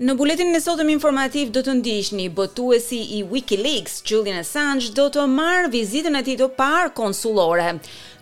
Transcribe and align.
Në 0.00 0.14
buletin 0.16 0.56
e 0.56 0.58
sotëm 0.64 0.88
informativ 0.94 1.50
do 1.52 1.60
të 1.64 1.72
një 2.18 2.28
botuesi 2.38 3.00
i 3.16 3.18
WikiLeaks 3.32 3.98
Julian 4.10 4.38
Assange 4.40 4.94
do 4.96 5.04
të 5.12 5.26
marr 5.32 5.68
vizitën 5.74 6.16
e 6.20 6.22
tij 6.28 6.36
të 6.40 6.48
parë 6.60 6.94
konsulore. 7.00 7.66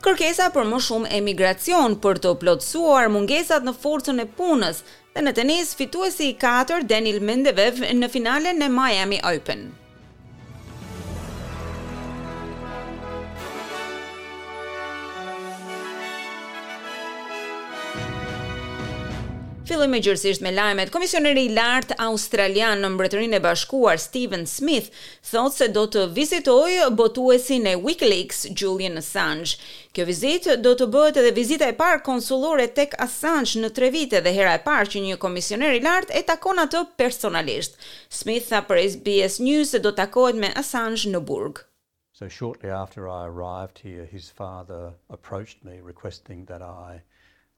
Kërkesa 0.02 0.50
për 0.56 0.66
më 0.72 0.80
shumë 0.88 1.12
emigracion 1.20 1.94
për 2.02 2.14
të 2.24 2.34
plotësuar 2.42 3.06
mungesat 3.14 3.62
në 3.68 3.76
forcën 3.84 4.18
e 4.18 4.26
punës 4.40 4.82
dhe 5.14 5.20
në 5.22 5.36
tenis 5.38 5.70
fituesi 5.78 6.32
i 6.32 6.36
4 6.46 6.82
Daniel 6.92 7.20
Medvedev 7.30 7.86
në 8.00 8.10
finalen 8.16 8.62
e 8.66 8.72
Miami 8.80 9.22
Open. 9.36 9.70
Filloj 19.68 19.86
me 19.92 19.98
gjërësisht 20.00 20.40
me 20.44 20.48
lajmet. 20.56 20.88
Komisioneri 20.92 21.42
i 21.44 21.50
lartë 21.52 21.96
australian 22.00 22.80
në 22.80 22.88
mbretërinë 22.94 23.36
e 23.36 23.40
bashkuar 23.44 23.98
Stephen 24.00 24.46
Smith 24.48 24.86
thotë 25.30 25.58
se 25.58 25.66
do 25.76 25.82
të 25.94 26.04
vizitoj 26.18 26.86
botuesin 26.96 27.68
e 27.68 27.74
Wikileaks 27.82 28.46
Julian 28.62 28.96
Assange. 29.02 29.58
Kjo 29.92 30.06
vizit 30.08 30.48
do 30.64 30.72
të 30.80 30.88
bëhet 30.94 31.20
edhe 31.22 31.32
vizita 31.40 31.68
e 31.68 31.74
parë 31.82 32.00
konsulore 32.08 32.68
tek 32.78 32.96
Assange 33.06 33.60
në 33.66 33.70
tre 33.80 33.90
vite 33.98 34.22
dhe 34.24 34.32
hera 34.38 34.56
e 34.56 34.62
parë 34.70 34.88
që 34.94 35.04
një 35.08 35.20
komisioner 35.26 35.76
i 35.76 35.84
lartë 35.88 36.16
e 36.16 36.24
takon 36.32 36.64
atë 36.64 36.84
personalisht. 37.04 37.76
Smith 38.22 38.48
tha 38.48 38.62
për 38.70 38.80
SBS 38.96 39.36
News 39.50 39.74
se 39.74 39.82
do 39.88 39.92
të 39.92 40.06
takohet 40.06 40.40
me 40.46 40.52
Assange 40.64 41.12
në 41.12 41.20
burg. 41.32 41.60
So 42.16 42.32
shortly 42.40 42.72
after 42.82 43.04
I 43.04 43.20
arrived 43.28 43.84
here, 43.84 44.08
his 44.16 44.30
father 44.42 44.82
approached 45.18 45.62
me 45.70 45.80
requesting 45.92 46.46
that 46.54 46.62
I... 46.72 47.02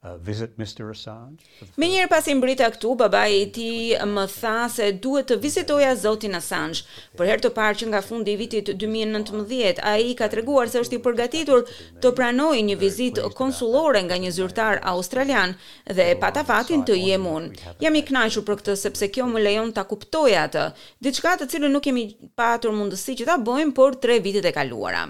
Uh, 0.03 0.15
visit 0.25 0.51
Mr. 0.57 0.87
Assange. 0.89 1.41
Më 1.77 1.87
një 1.91 1.97
herë 1.99 2.09
pas 2.09 2.25
i 2.25 2.33
mbrita 2.33 2.71
këtu, 2.73 2.95
babai 2.97 3.27
i 3.35 3.41
ti 3.53 3.65
më 4.09 4.23
tha 4.33 4.53
se 4.73 4.87
duhet 5.03 5.27
të 5.29 5.35
vizitoja 5.43 5.91
zotin 6.03 6.33
Assange. 6.39 6.81
Për 7.19 7.29
herë 7.29 7.43
të 7.43 7.51
parë 7.57 7.77
që 7.83 7.89
nga 7.91 7.99
fundi 8.01 8.33
i 8.33 8.39
vitit 8.39 8.71
2019, 8.81 9.83
ai 9.91 10.15
ka 10.17 10.25
treguar 10.33 10.71
se 10.73 10.81
është 10.81 10.97
i 10.97 11.01
përgatitur 11.05 11.61
të 12.01 12.11
pranojë 12.17 12.63
një 12.71 12.77
vizitë 12.81 13.29
konsullore 13.37 14.01
nga 14.07 14.17
një 14.23 14.33
zyrtar 14.39 14.81
australian 14.93 15.53
dhe 15.99 16.09
pa 16.23 16.33
ta 16.39 16.47
fatin 16.49 16.81
të 16.89 16.97
jem 16.97 17.29
unë. 17.35 17.69
Jam 17.85 18.01
i 18.01 18.01
kënaqur 18.09 18.47
për 18.49 18.59
këtë 18.63 18.77
sepse 18.87 19.11
kjo 19.13 19.29
më 19.35 19.45
lejon 19.45 19.69
ta 19.77 19.85
kuptoj 19.93 20.31
atë, 20.47 20.65
diçka 21.05 21.35
të 21.43 21.51
cilën 21.53 21.69
nuk 21.77 21.85
kemi 21.91 22.07
patur 22.41 22.73
mundësi 22.73 23.19
që 23.21 23.29
ta 23.29 23.37
bëjmë 23.45 23.77
por 23.77 24.01
3 24.09 24.17
vitet 24.25 24.49
e 24.49 24.55
kaluara. 24.57 25.05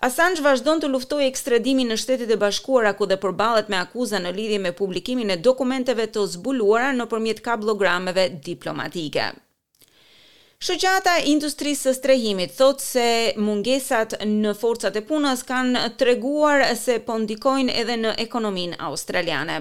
Assange 0.00 0.40
vazhdon 0.40 0.78
të 0.80 0.88
luftojë 0.94 1.26
ekstradimin 1.28 1.90
në 1.92 1.98
Shtetet 2.00 2.30
e 2.32 2.38
Bashkuara 2.40 2.94
ku 2.96 3.04
dhe 3.08 3.18
përballet 3.20 3.68
me 3.68 3.76
akuza 3.82 4.20
në 4.24 4.32
lidhje 4.36 4.60
me 4.66 4.72
publikimin 4.72 5.34
e 5.34 5.42
dokumenteve 5.48 6.06
të 6.14 6.24
zbuluara 6.38 6.88
nëpërmjet 6.96 7.42
kablogrameve 7.44 8.30
diplomatike. 8.48 9.28
Shoqata 10.60 11.12
e 11.18 11.20
industrisë 11.32 11.86
së 11.88 11.92
strehimit 11.96 12.50
thotë 12.52 12.84
se 12.84 13.04
mungesat 13.40 14.16
në 14.28 14.50
forcat 14.60 14.96
e 15.00 15.02
punës 15.08 15.40
kanë 15.48 15.84
treguar 16.00 16.60
se 16.76 16.98
po 17.06 17.14
ndikojnë 17.22 17.76
edhe 17.80 17.94
në 18.02 18.10
ekonominë 18.26 18.76
australiane. 18.90 19.56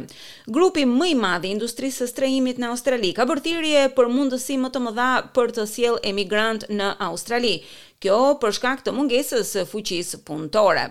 Grupi 0.59 0.83
më 0.89 1.07
i 1.13 1.17
madh 1.19 1.47
i 1.47 1.53
industrisë 1.55 2.03
së 2.03 2.07
strehimit 2.11 2.59
në 2.59 2.71
Australi 2.73 3.13
ka 3.15 3.23
bërë 3.31 3.45
thirrje 3.47 3.85
për 3.95 4.11
mundësi 4.15 4.59
më 4.59 4.73
të 4.75 4.83
mëdha 4.89 5.09
për 5.37 5.55
të 5.59 5.69
sjellë 5.75 6.03
emigrant 6.11 6.67
në 6.67 6.91
Australi 7.11 7.55
kjo 7.99 8.19
për 8.39 8.53
shkak 8.55 8.81
të 8.85 8.93
mungesës 8.95 9.49
së 9.57 9.65
fuqisë 9.67 10.21
punëtore. 10.27 10.85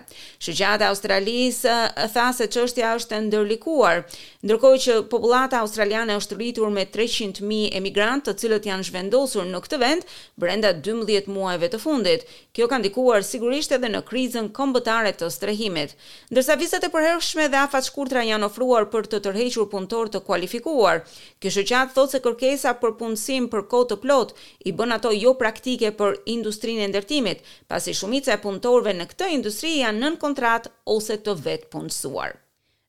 Shoqata 0.45 0.91
Australisë 0.91 1.77
tha 2.13 2.25
se 2.37 2.45
çështja 2.53 2.91
është 2.99 3.15
e 3.17 3.21
ndërlikuar, 3.25 4.03
ndërkohë 4.45 4.81
që 4.85 4.97
popullata 5.09 5.63
australiane 5.63 6.13
është 6.19 6.37
rritur 6.37 6.69
me 6.75 6.83
300.000 6.93 7.73
emigrantë, 7.79 8.29
të 8.29 8.35
cilët 8.43 8.67
janë 8.69 8.85
zhvendosur 8.91 9.47
në 9.49 9.61
këtë 9.65 9.79
vend 9.81 10.13
brenda 10.43 10.73
12 10.85 11.31
muajve 11.33 11.71
të 11.73 11.79
fundit. 11.81 12.27
Kjo 12.53 12.67
ka 12.69 12.77
ndikuar 12.83 13.25
sigurisht 13.25 13.73
edhe 13.79 13.89
në 13.89 14.03
krizën 14.09 14.51
kombëtare 14.53 15.15
të 15.17 15.31
strehimit. 15.33 15.95
Ndërsa 16.29 16.59
vizat 16.61 16.85
e 16.85 16.91
përhershme 16.93 17.49
dhe 17.49 17.63
afat 17.63 17.89
shkurtra 17.89 18.21
janë 18.29 18.51
ofruar 18.51 18.85
për 18.93 19.09
të 19.09 19.23
tërhequr 19.25 19.65
punëtor 19.73 20.13
të 20.13 20.21
kualifikuar, 20.29 21.01
kjo 21.41 21.55
shoqat 21.57 21.97
thotë 21.97 22.17
se 22.17 22.21
kërkesa 22.27 22.77
për 22.83 22.93
punësim 23.01 23.49
për 23.49 23.65
kohë 23.71 23.89
të 23.95 23.99
plot 24.05 24.37
i 24.69 24.77
bën 24.77 24.93
ato 24.99 25.09
jo 25.17 25.33
praktike 25.41 25.89
për 25.97 26.19
industrinë 26.37 26.91
ndërtimit, 26.99 27.41
pasi 27.71 27.93
shumica 27.97 28.33
e 28.35 28.41
punëtorëve 28.43 28.91
në 28.97 29.05
këtë 29.13 29.27
industri 29.37 29.71
janë 29.79 30.01
nën 30.03 30.17
kontratë 30.21 30.71
ose 30.95 31.15
të 31.23 31.35
vetë 31.45 31.69
punësuar. 31.75 32.33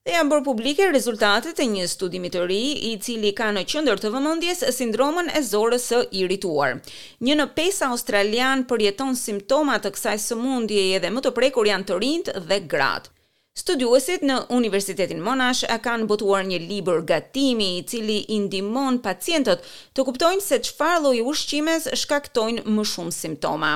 Dhe 0.06 0.15
janë 0.16 0.31
bërë 0.32 0.44
publike 0.47 0.87
rezultatet 0.94 1.59
e 1.62 1.66
një 1.71 1.84
studimi 1.93 2.31
të 2.32 2.47
ri 2.48 2.60
i 2.91 2.94
cili 3.04 3.31
ka 3.37 3.50
në 3.53 3.62
qëndër 3.69 4.00
të 4.00 4.10
vëmëndjes 4.15 4.65
sindromën 4.78 5.28
e 5.38 5.43
zorës 5.44 5.87
së 5.93 6.00
irituar. 6.22 6.81
Një 7.26 7.37
në 7.43 7.47
pesa 7.59 7.91
australian 7.94 8.65
përjeton 8.71 9.12
simptomat 9.21 9.84
të 9.87 9.94
kësaj 9.97 10.16
së 10.27 10.41
mundje 10.41 10.87
edhe 10.97 11.12
më 11.15 11.27
të 11.28 11.34
prekur 11.38 11.69
janë 11.72 11.91
të 11.91 12.00
rindë 12.03 12.41
dhe 12.48 12.60
gratë. 12.75 13.12
Studiuesit 13.60 14.22
në 14.25 14.34
Universitetin 14.56 15.19
Monash 15.25 15.66
kanë 15.84 16.06
botuar 16.09 16.44
një 16.48 16.60
libër 16.62 17.00
gatimi 17.10 17.66
i 17.78 17.82
cili 17.91 18.15
i 18.34 18.38
ndihmon 18.47 18.97
pacientët 19.04 19.66
të 19.97 20.04
kuptojnë 20.09 20.44
se 20.44 20.59
çfarë 20.69 21.00
lloji 21.06 21.25
ushqimesh 21.32 21.88
shkaktojnë 22.03 22.65
më 22.76 22.84
shumë 22.93 23.15
simptoma. 23.16 23.72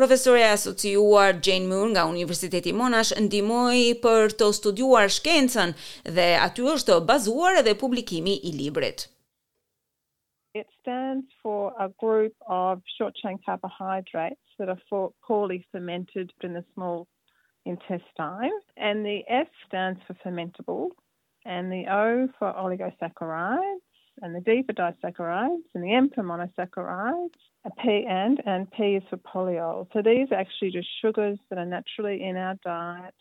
Profesore 0.00 0.42
e 0.42 0.50
asociuar 0.56 1.38
Jane 1.46 1.68
Moore 1.70 1.92
nga 1.94 2.04
Universiteti 2.12 2.74
Monash 2.82 3.14
ndihmoi 3.24 3.80
për 4.04 4.36
të 4.42 4.50
studiuar 4.58 5.08
shkencën 5.16 5.72
dhe 6.18 6.28
aty 6.48 6.68
është 6.74 7.00
bazuar 7.12 7.56
edhe 7.62 7.74
publikimi 7.84 8.34
i 8.50 8.52
librit. 8.60 9.06
It 10.60 10.68
stands 10.82 11.32
for 11.42 11.72
a 11.78 11.88
group 12.04 12.34
of 12.60 12.82
short-chain 12.98 13.40
carbohydrates 13.48 14.44
that 14.58 14.68
are 14.68 14.82
poorly 15.26 15.64
fermented 15.72 16.34
in 16.44 16.52
the 16.52 16.64
small 16.74 17.06
intestine. 17.64 18.50
And 18.76 19.04
the 19.04 19.22
F 19.28 19.48
stands 19.66 20.00
for 20.06 20.14
fermentable, 20.24 20.88
and 21.44 21.70
the 21.70 21.86
O 21.90 22.28
for 22.38 22.52
oligosaccharides, 22.52 23.78
and 24.20 24.34
the 24.34 24.40
D 24.40 24.62
for 24.62 24.72
disaccharides, 24.72 25.62
and 25.74 25.82
the 25.84 25.92
M 25.94 26.10
for 26.14 26.22
monosaccharides, 26.22 27.34
a 27.64 27.70
P 27.78 28.04
and, 28.08 28.40
and 28.46 28.70
P 28.72 28.96
is 28.96 29.02
for 29.10 29.16
polyol. 29.16 29.86
So 29.92 30.02
these 30.02 30.28
are 30.30 30.38
actually 30.40 30.70
just 30.70 30.88
sugars 31.00 31.38
that 31.50 31.58
are 31.58 31.66
naturally 31.66 32.22
in 32.22 32.36
our 32.36 32.54
diet 32.64 33.14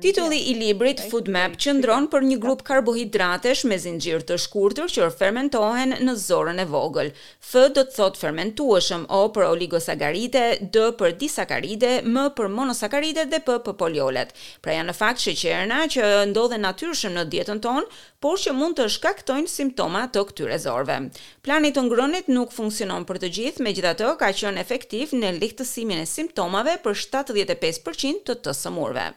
Titulli 0.00 0.50
i 0.50 0.54
librit 0.54 1.00
Food 1.08 1.28
Map 1.32 1.54
qëndron 1.56 2.04
për 2.12 2.24
një 2.28 2.36
grup 2.42 2.60
karbohidratesh 2.68 3.62
me 3.70 3.78
zinxhir 3.80 4.24
të 4.28 4.36
shkurtër 4.42 4.90
që 4.92 5.06
fermentohen 5.20 5.94
në 6.04 6.14
zorën 6.26 6.58
e 6.60 6.66
vogël. 6.68 7.08
F 7.40 7.62
do 7.72 7.84
të 7.88 7.96
thot 7.96 8.20
fermentueshëm, 8.20 9.06
O 9.08 9.22
për 9.34 9.46
oligosakaride, 9.54 10.42
D 10.76 10.84
për 11.00 11.16
disakaride, 11.22 11.92
M 12.04 12.20
për 12.36 12.50
monosakaride 12.58 13.24
dhe 13.32 13.40
P 13.46 13.56
për 13.68 13.76
poliolet. 13.84 14.34
Pra 14.64 14.76
janë 14.76 14.90
në 14.90 14.96
fakt 15.00 15.24
sheqerna 15.24 15.80
që 15.96 16.12
ndodhen 16.32 16.66
natyrshëm 16.68 17.16
në 17.16 17.24
dietën 17.32 17.64
tonë, 17.64 17.86
por 18.20 18.36
që 18.44 18.52
mund 18.58 18.76
të 18.78 18.90
shkaktojnë 18.98 19.48
simptoma 19.54 20.04
të 20.12 20.26
këtyre 20.32 20.60
zorve. 20.66 20.98
Plani 21.46 21.72
i 21.72 21.86
ngronit 21.88 22.28
nuk 22.28 22.52
funksionon 22.58 23.08
për 23.08 23.22
të 23.24 23.32
gjithë, 23.38 23.66
megjithatë 23.70 24.12
ka 24.24 24.28
qenë 24.36 24.60
efektiv 24.66 25.16
në 25.22 25.32
lehtësimin 25.40 26.04
e 26.04 26.06
simptomave 26.16 26.76
për 26.86 27.00
75% 27.06 28.26
të 28.28 28.38
të 28.44 28.56
sëmurëve. 28.60 29.08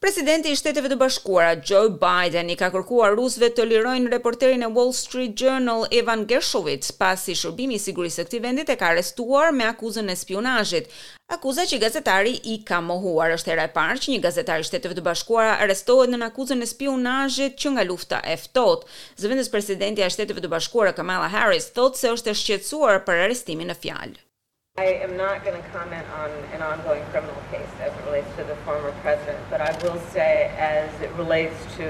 Presidenti 0.00 0.48
i 0.48 0.56
Shteteve 0.56 0.88
të 0.88 0.96
Bashkuara 0.96 1.58
Joe 1.70 1.90
Biden 2.00 2.48
i 2.48 2.54
ka 2.56 2.70
kërkuar 2.72 3.12
rusëve 3.18 3.50
të 3.52 3.66
lirojnë 3.68 4.08
reporterin 4.14 4.62
e 4.64 4.70
Wall 4.72 4.94
Street 4.96 5.34
Journal 5.44 5.82
Evan 5.92 6.22
Gershkovic 6.30 6.88
pasi 6.96 7.34
shërbimi 7.36 7.76
i 7.76 7.82
sigurisë 7.84 8.22
së 8.22 8.26
këtij 8.30 8.40
vendi 8.46 8.64
e 8.64 8.76
ka 8.80 8.88
arrestuar 8.94 9.52
me 9.52 9.66
akuzën 9.68 10.08
e 10.08 10.14
spionazhit. 10.16 10.88
Akuza 11.36 11.66
që 11.68 11.82
gazetari 11.84 12.32
i 12.48 12.54
ka 12.70 12.78
mohuar 12.80 13.36
është 13.36 13.52
hera 13.52 13.68
e 13.68 13.72
parë 13.76 14.00
që 14.06 14.14
një 14.16 14.22
gazetar 14.24 14.64
i 14.64 14.68
Shteteve 14.70 14.96
të 14.96 15.04
Bashkuara 15.10 15.58
arrestohet 15.66 16.14
nën 16.16 16.24
akuzën 16.30 16.64
e 16.64 16.70
spionazhit 16.72 17.60
që 17.60 17.74
nga 17.76 17.84
lufta 17.90 18.22
e 18.24 18.38
ftohtë. 18.46 18.88
Zëvendës 19.20 19.52
presidenti 19.52 20.00
i 20.00 20.08
Shteteve 20.16 20.40
të 20.46 20.54
Bashkuara 20.56 20.96
Kamala 20.96 21.28
Harris 21.36 21.68
thotë 21.76 22.00
se 22.06 22.16
është 22.16 22.32
e 22.32 22.40
shqetësuar 22.46 23.04
për 23.04 23.26
arrestimin 23.28 23.68
në 23.74 23.80
fjalë. 23.84 24.26
I 24.82 24.88
am 25.06 25.14
not 25.14 25.38
going 25.44 25.58
to 25.62 25.68
comment 25.78 26.06
on 26.22 26.30
an 26.56 26.60
ongoing 26.62 27.04
criminal 27.12 27.36
case 27.52 27.68
as 27.86 27.92
it 27.96 28.02
relates 28.06 28.30
to 28.38 28.42
the 28.50 28.56
former 28.66 28.92
president, 29.04 29.36
but 29.52 29.60
I 29.60 29.72
will 29.82 30.00
say 30.16 30.48
as 30.74 30.88
it 31.06 31.12
relates 31.22 31.56
to 31.76 31.86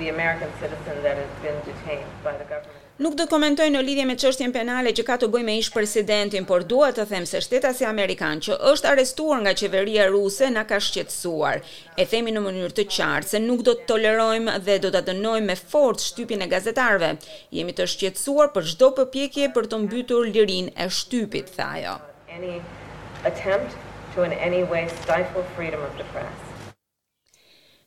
the 0.00 0.08
American 0.08 0.50
citizen 0.62 0.94
that 1.06 1.16
has 1.22 1.32
been 1.46 1.58
detained 1.70 2.10
by 2.26 2.34
the 2.40 2.46
government. 2.50 2.74
Nuk 3.02 3.14
do 3.18 3.26
të 3.28 3.28
komentoj 3.32 3.68
në 3.72 3.84
lidhje 3.86 4.08
me 4.10 4.16
çështjen 4.20 4.50
penale 4.54 4.90
që 4.94 5.04
ka 5.06 5.16
të 5.22 5.28
bëjë 5.34 5.46
me 5.48 5.54
ish 5.62 5.70
presidentin, 5.74 6.42
por 6.50 6.66
dua 6.72 6.90
të 6.94 7.06
them 7.12 7.28
se 7.30 7.38
shtetasi 7.46 7.86
amerikan 7.88 8.42
që 8.44 8.58
është 8.74 8.90
arrestuar 8.90 9.38
nga 9.46 9.54
qeveria 9.62 10.08
ruse 10.10 10.50
na 10.54 10.66
ka 10.70 10.82
shqetësuar. 10.82 11.62
E 11.94 12.08
themi 12.10 12.34
në 12.34 12.42
mënyrë 12.48 12.74
të 12.78 12.88
qartë 12.96 13.36
se 13.36 13.42
nuk 13.48 13.62
do 13.70 13.76
të 13.78 13.88
tolerojmë 13.94 14.58
dhe 14.66 14.80
do 14.84 14.90
ta 14.98 15.04
dënojmë 15.10 15.52
me 15.52 15.60
forcë 15.72 16.10
shtypin 16.10 16.42
e 16.42 16.50
gazetarëve. 16.56 17.14
Jemi 17.60 17.78
të 17.78 17.86
shqetësuar 17.94 18.50
për 18.58 18.70
çdo 18.74 18.92
përpjekje 18.98 19.52
për 19.56 19.70
të 19.74 19.82
mbytur 19.86 20.32
lirinë 20.34 20.74
e 20.86 20.90
shtypit, 21.00 21.54
tha 21.60 21.74
ajo 21.82 22.00
any 22.36 22.60
attempt 23.30 23.70
to 24.14 24.22
in 24.28 24.32
any 24.48 24.62
way 24.72 24.82
stifle 25.02 25.42
freedom 25.56 25.80
of 25.88 25.92
the 26.00 26.06
press. 26.14 26.40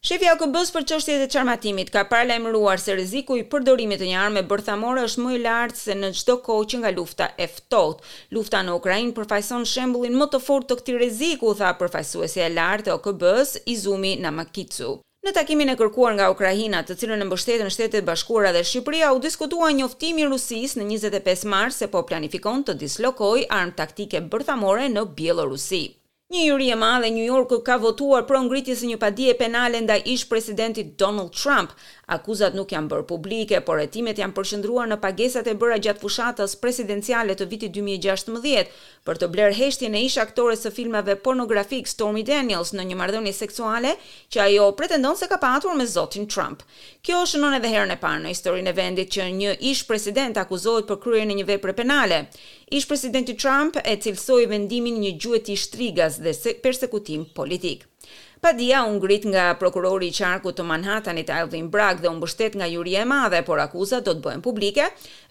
Shefja 0.07 0.35
për 0.37 0.83
çështjet 0.89 1.21
e 1.25 1.29
çarmatimit 1.35 1.87
ka 1.93 2.03
paralajmëruar 2.11 2.81
se 2.81 2.93
rreziku 2.93 3.37
i 3.39 3.45
përdorimit 3.51 3.99
të 4.03 4.09
një 4.11 4.19
arme 4.25 4.43
bërthamore 4.51 5.05
është 5.09 5.23
më 5.23 5.31
i 5.35 5.39
lartë 5.47 5.79
se 5.81 5.95
në 6.01 6.11
çdo 6.19 6.35
kohë 6.47 6.67
që 6.73 6.81
nga 6.83 6.91
lufta 6.97 7.27
e 7.41 7.47
ftohtë. 7.55 8.13
Lufta 8.37 8.61
në 8.67 8.77
Ukrainë 8.81 9.15
përfaqëson 9.17 9.65
shembullin 9.73 10.13
më 10.21 10.29
të 10.35 10.41
fortë 10.45 10.69
të 10.75 10.79
këtij 10.81 10.99
rreziku, 10.99 11.55
tha 11.57 11.73
përfaqësuesja 11.81 12.45
e 12.45 12.53
lartë 12.59 12.93
e 12.93 12.95
OKB-s, 12.99 13.57
Izumi 13.77 14.13
Namakitsu. 14.25 14.93
Në 15.25 15.31
takimin 15.33 15.71
e 15.71 15.73
kërkuar 15.79 16.11
nga 16.17 16.25
Ukraina, 16.33 16.81
të 16.85 16.95
cilën 17.01 17.23
e 17.23 17.25
mbështetën 17.29 17.71
Shtetet 17.75 18.03
e 18.03 18.05
Bashkuara 18.09 18.51
dhe 18.53 18.61
Shqipëria, 18.71 19.07
u 19.17 19.23
diskutua 19.23 19.71
njoftimi 19.79 20.21
i 20.21 20.27
Rusisë 20.35 20.77
në 20.83 20.87
25 20.91 21.47
mars 21.55 21.81
se 21.81 21.89
po 21.95 22.03
planifikon 22.11 22.61
të 22.67 22.77
dislokojë 22.83 23.49
armë 23.61 23.77
taktike 23.81 24.21
bërthamore 24.35 24.85
në 24.97 25.09
Bielorusi. 25.21 25.81
Një 26.35 26.45
juri 26.51 26.65
e 26.67 26.75
madhe 26.75 27.07
New 27.15 27.23
York 27.23 27.51
ka 27.63 27.77
votuar 27.79 28.25
pro 28.27 28.41
ngritjes 28.43 28.81
së 28.81 28.89
një 28.89 28.95
padie 28.99 29.33
penale 29.39 29.79
ndaj 29.85 30.01
ish 30.13 30.25
presidentit 30.27 30.97
Donald 30.99 31.31
Trump. 31.31 31.69
Akuzat 32.11 32.53
nuk 32.53 32.73
janë 32.75 32.89
bërë 32.91 33.05
publike, 33.09 33.61
por 33.65 33.79
hetimet 33.81 34.19
janë 34.19 34.35
përqendruar 34.37 34.89
në 34.91 34.97
pagesat 35.01 35.47
e 35.49 35.53
bëra 35.57 35.77
gjatë 35.81 36.01
fushatës 36.03 36.57
presidenciale 36.61 37.33
të 37.39 37.47
vitit 37.51 37.73
2016 37.73 38.75
për 39.07 39.21
të 39.23 39.29
blerë 39.33 39.55
heshtjen 39.61 39.95
e 39.97 40.01
ish 40.09 40.19
aktores 40.21 40.65
së 40.67 40.73
filmave 40.75 41.15
pornografik 41.23 41.87
Stormy 41.89 42.25
Daniels 42.27 42.73
në 42.75 42.83
një 42.91 42.99
marrëdhënie 42.99 43.33
seksuale 43.33 43.95
që 44.35 44.43
ajo 44.47 44.67
pretendon 44.77 45.15
se 45.17 45.31
ka 45.31 45.39
pasur 45.41 45.79
me 45.79 45.87
zotin 45.87 46.27
Trump. 46.27 46.61
Kjo 46.99 47.23
është 47.23 47.37
shënon 47.39 47.57
edhe 47.61 47.71
herën 47.73 47.95
e 47.95 47.99
parë 48.03 48.21
në 48.27 48.35
historinë 48.35 48.73
e 48.73 48.77
vendit 48.83 49.15
që 49.17 49.31
një 49.39 49.55
ish 49.71 49.87
president 49.89 50.37
akuzohet 50.43 50.85
për 50.91 50.99
kryerjen 51.07 51.31
në 51.33 51.39
një 51.41 51.47
vepre 51.55 51.73
penale. 51.81 52.21
Ish 52.75 52.87
presidenti 52.89 53.35
Trump 53.37 53.77
e 53.81 53.97
cilësoj 54.01 54.43
vendimin 54.51 54.97
një 55.01 55.15
gjuhëti 55.21 55.57
shtrigas 55.61 56.19
dhe 56.33 56.53
persekutim 56.63 57.25
politik. 57.33 57.85
Pa 58.41 58.51
dia 58.53 58.83
u 58.85 58.91
ngrit 58.93 59.23
nga 59.25 59.45
prokurori 59.57 60.07
i 60.07 60.13
qarkut 60.13 60.53
të 60.59 60.63
Manhattanit 60.69 61.29
Alvin 61.33 61.69
Bragg 61.73 62.01
dhe 62.03 62.09
u 62.11 62.15
mbështet 62.19 62.53
nga 62.59 62.67
juri 62.69 62.93
e 62.99 63.05
madhe, 63.09 63.39
por 63.47 63.57
akuzat 63.63 64.05
do 64.05 64.13
të 64.13 64.21
bëhen 64.25 64.43
publike 64.45 64.85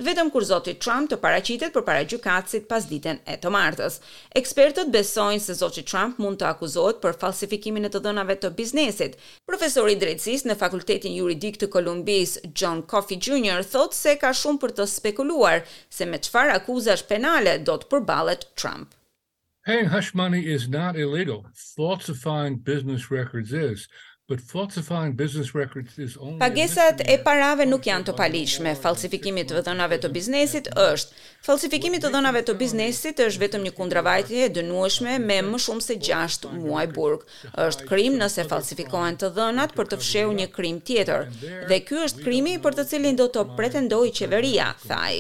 vetëm 0.09 0.33
kur 0.35 0.43
zoti 0.49 0.75
Trump 0.83 1.07
të 1.13 1.21
paraqitet 1.23 1.75
përpara 1.77 2.09
gjykatësit 2.13 2.67
pas 2.73 2.89
ditën 2.93 3.21
e 3.33 3.37
të 3.43 3.53
martës. 3.55 4.01
Ekspertët 4.41 4.91
besojnë 4.97 5.45
se 5.47 5.57
zoti 5.61 5.85
Trump 5.93 6.19
mund 6.19 6.41
të 6.43 6.49
akuzohet 6.51 6.99
për 7.05 7.15
falsifikimin 7.23 7.87
e 7.87 7.93
të 7.95 8.03
dhënave 8.09 8.37
të 8.43 8.51
biznesit. 8.59 9.15
Profesori 9.53 9.95
i 9.95 10.01
drejtësisë 10.03 10.51
në 10.51 10.59
Fakultetin 10.65 11.15
Juridik 11.21 11.61
të 11.63 11.71
Kolumbis, 11.77 12.35
John 12.57 12.83
Coffey 12.95 13.21
Jr., 13.29 13.63
thotë 13.77 14.01
se 14.03 14.19
ka 14.25 14.35
shumë 14.43 14.63
për 14.67 14.75
të 14.81 14.91
spekuluar 14.97 15.63
se 15.91 16.03
me 16.11 16.19
çfarë 16.27 16.59
akuzash 16.59 17.07
penale 17.15 17.61
do 17.71 17.79
të 17.85 17.93
përballet 17.95 18.49
Trump. 18.59 18.91
Paying 19.67 19.87
hush 19.89 20.13
money 20.15 20.43
is 20.57 20.63
not 20.69 20.95
illegal 21.05 21.41
falsifying 21.77 22.55
business 22.71 23.03
records 23.19 23.51
is 23.69 23.89
but 24.29 24.39
falsifying 24.53 25.13
business 25.23 25.55
records 25.61 25.93
is 26.07 26.13
only 26.19 26.39
Pagesat 26.45 27.01
e 27.15 27.17
parave 27.29 27.65
nuk 27.71 27.87
janë 27.89 28.07
të 28.11 28.15
paligjshme 28.19 28.75
falsifikimi 28.81 29.45
të 29.49 29.63
dhënave 29.69 29.97
të 30.05 30.11
biznesit 30.19 30.69
është 30.85 31.17
falsifikimi 31.49 32.01
të 32.05 32.11
dhënave 32.15 32.43
të 32.51 32.55
biznesit 32.63 33.23
është 33.27 33.43
vetëm 33.45 33.65
një 33.69 33.73
kundravajtje 33.81 34.43
e 34.49 34.53
dënueshme 34.59 35.15
me 35.29 35.39
më 35.49 35.61
shumë 35.69 35.85
se 35.89 35.97
6 36.11 36.53
muaj 36.59 36.85
burg 36.99 37.25
është 37.69 37.87
krim 37.93 38.19
nëse 38.25 38.45
falsifikohen 38.53 39.17
të 39.25 39.31
dhënat 39.41 39.73
për 39.81 39.93
të 39.95 40.01
fshehur 40.05 40.37
një 40.43 40.49
krim 40.59 40.83
tjetër 40.93 41.29
dhe 41.73 41.81
ky 41.89 42.03
është 42.09 42.27
krimi 42.29 42.59
për 42.69 42.77
të 42.83 42.87
cilin 42.93 43.21
do 43.23 43.31
të 43.39 43.47
pretendojë 43.57 44.15
qeveria 44.21 44.69
thaj 44.85 45.17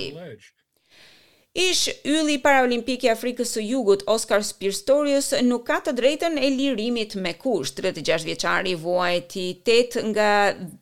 Ish 1.56 1.86
ylli 2.02 2.34
paraolimpik 2.42 3.04
i 3.06 3.08
Afrikës 3.12 3.52
së 3.54 3.62
Jugut 3.62 4.00
Oscar 4.10 4.40
Spirstorius 4.42 5.28
nuk 5.46 5.62
ka 5.68 5.76
të 5.86 5.92
drejtën 6.00 6.40
e 6.42 6.48
lirimit 6.50 7.14
me 7.22 7.30
kusht. 7.44 7.78
36 7.86 8.24
vjeçari 8.26 8.72
vuajti 8.74 9.44
8 9.62 10.08
nga 10.08 10.26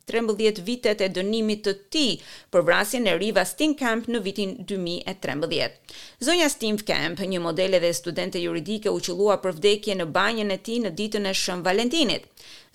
13 0.09 0.63
vitet 0.65 1.03
e 1.05 1.11
dënimit 1.19 1.61
të 1.67 1.75
tij 1.93 2.09
për 2.49 2.65
vrasjen 2.71 3.05
e 3.05 3.13
Riva 3.21 3.45
Steenkamp 3.45 4.09
në 4.09 4.23
vitin 4.25 4.55
2013. 4.73 5.77
Zonja 6.25 6.49
Steenkamp, 6.49 7.21
një 7.21 7.43
modele 7.45 7.77
dhe 7.85 7.93
studente 7.99 8.41
juridike 8.41 8.89
u 8.89 8.97
qellua 8.99 9.37
për 9.45 9.59
vdekje 9.59 9.99
në 10.01 10.09
banjen 10.17 10.49
e 10.49 10.57
tij 10.57 10.81
në 10.87 10.95
ditën 11.03 11.29
e 11.29 11.37
Shën 11.43 11.61
Valentinit 11.69 12.25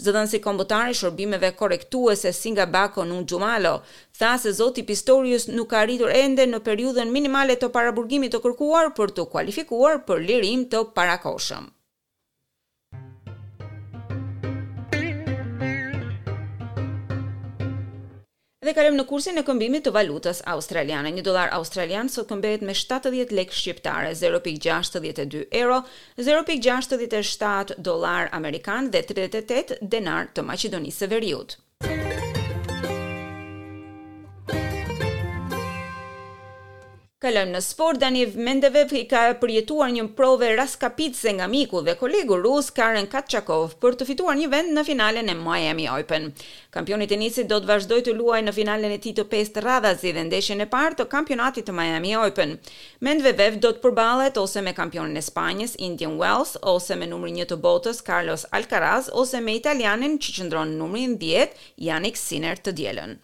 zëdhënësi 0.07 0.39
kombëtar 0.43 0.91
i 0.91 0.97
shërbimeve 0.99 1.49
korrektuese 1.61 2.31
Singa 2.39 2.67
Bako 2.75 3.05
në 3.09 3.17
Gjumalo, 3.33 3.73
tha 4.21 4.35
se 4.45 4.53
Zoti 4.61 4.85
Pistorius 4.91 5.47
nuk 5.55 5.71
ka 5.75 5.81
rritur 5.89 6.13
ende 6.21 6.47
në 6.53 6.61
periudhen 6.71 7.11
minimale 7.19 7.57
të 7.63 7.71
paraburgimit 7.79 8.35
të 8.37 8.43
kërkuar 8.47 8.93
për 9.01 9.15
të 9.19 9.27
kualifikuar 9.35 9.99
për 10.13 10.23
lirim 10.31 10.65
të 10.77 10.85
parakoshëm. 11.01 11.69
Dhe 18.67 18.73
kalojmë 18.77 18.97
në 18.99 19.03
kursin 19.09 19.37
e 19.39 19.43
këmbimit 19.49 19.85
të 19.87 19.91
valutës 19.97 20.39
australiane. 20.55 21.11
1 21.19 21.27
dollar 21.29 21.53
australian 21.59 22.09
sot 22.15 22.27
këmbehet 22.33 22.65
me 22.71 22.75
70 22.79 23.35
lekë 23.41 23.57
shqiptare, 23.59 24.09
0.62 24.23 25.45
euro, 25.61 25.77
0.67 26.31 27.77
dollar 27.91 28.33
amerikan 28.41 28.91
dhe 28.97 29.05
38 29.15 29.79
denar 29.95 30.31
të 30.35 30.47
Maqedonisë 30.51 31.05
së 31.07 31.11
Veriut. 31.15 31.57
Kalojmë 37.25 37.51
në 37.51 37.61
sport, 37.67 37.97
Daniv 37.99 38.35
Mendevev 38.47 38.93
i 38.95 39.01
ka 39.11 39.21
përjetuar 39.41 39.89
një 39.91 40.03
provë 40.19 40.49
raskapitse 40.61 41.33
nga 41.35 41.49
miku 41.51 41.81
dhe 41.83 41.97
kolegu 41.99 42.37
rus 42.45 42.69
Karen 42.77 43.09
Kachakov 43.11 43.73
për 43.83 43.97
të 43.99 44.07
fituar 44.11 44.37
një 44.39 44.47
vend 44.53 44.71
në 44.77 44.85
finalen 44.87 45.33
e 45.33 45.35
Miami 45.41 45.89
Open. 45.91 46.29
Kampioni 46.77 47.09
i 47.09 47.11
tenisit 47.11 47.51
do 47.51 47.59
të 47.65 47.71
vazhdojë 47.73 48.07
të 48.11 48.15
luajë 48.21 48.47
në 48.51 48.55
finalen 48.61 48.95
e 48.95 49.01
tij 49.03 49.17
të 49.19 49.27
pestë 49.35 49.65
radhazi 49.67 50.15
dhe 50.15 50.27
ndeshjen 50.31 50.63
e 50.63 50.69
parë 50.77 51.01
të 51.01 51.09
kampionatit 51.17 51.67
të 51.67 51.75
Miami 51.81 52.15
Open. 52.23 52.55
Mendevev 53.09 53.59
do 53.67 53.75
të 53.75 53.83
përballet 53.89 54.39
ose 54.45 54.63
me 54.69 54.77
kampionin 54.79 55.19
e 55.19 55.27
Spanjës 55.33 55.75
Indian 55.91 56.15
Wells 56.23 56.55
ose 56.77 56.95
me 57.03 57.11
numrin 57.11 57.43
1 57.49 57.51
të 57.57 57.65
botës 57.67 57.99
Carlos 58.13 58.47
Alcaraz 58.61 59.11
ose 59.25 59.43
me 59.49 59.59
italianin 59.59 60.15
që 60.23 60.37
qëndron 60.39 60.71
në 60.77 60.85
numrin 60.85 61.19
10 61.27 61.59
Janik 61.91 62.25
Sinner 62.29 62.63
të 62.63 62.77
dielën. 62.83 63.19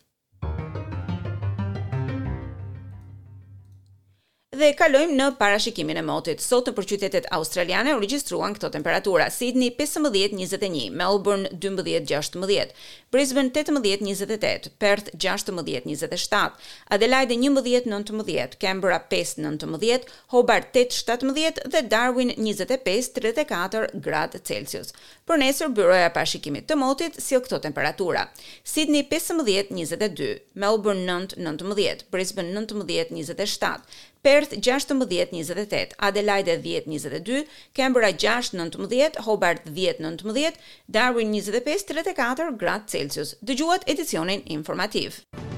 dhe 4.54 4.68
kalojmë 4.78 5.14
në 5.18 5.24
parashikimin 5.38 5.98
e 5.98 6.02
motit. 6.06 6.42
Sot 6.44 6.68
në 6.70 6.74
përqytetet 6.76 7.26
australiane 7.34 7.94
u 7.96 8.00
regjistruan 8.02 8.54
këto 8.54 8.68
temperatura: 8.76 9.26
Sydney 9.34 9.72
15-21, 9.74 10.94
Melbourne 10.94 11.50
12-16, 11.64 12.74
Brisbane 13.14 13.50
18-28, 13.50 14.70
Perth 14.82 15.10
16-27, 15.16 16.70
Adelaide 16.94 17.34
11-19, 17.38 18.56
Canberra 18.62 19.00
5-19, 19.10 20.06
Hobart 20.34 20.70
8-17 20.78 21.62
dhe 21.74 21.82
Darwin 21.90 22.32
25-34 22.38 23.98
gradë 24.06 24.42
Celsius. 24.46 24.94
Për 25.26 25.42
nesër 25.42 25.74
byroja 25.74 26.08
e 26.10 26.14
parashikimit 26.14 26.68
të 26.70 26.78
motit 26.82 27.18
sill 27.22 27.42
këto 27.46 27.62
temperatura: 27.66 28.28
Sydney 28.62 29.06
15-22, 29.10 30.32
Melbourne 30.64 31.02
9-19, 31.02 32.10
Brisbane 32.14 32.54
19-27. 32.54 34.02
Perth 34.24 34.52
16-28, 34.58 35.92
Adelaide 36.00 36.58
10-22, 36.64 37.46
Canberra 37.74 38.10
6-19, 38.10 39.16
Hobart 39.26 39.60
10-19, 39.68 40.54
Darwin 40.96 41.34
25-34 41.36 42.54
gradë 42.64 42.94
Celsius. 42.94 43.34
Dëgjuat 43.50 43.84
edicionin 43.94 44.42
informativë. 44.56 45.53